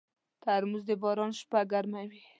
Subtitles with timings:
[0.43, 2.21] ترموز د باران شپه ګرموي.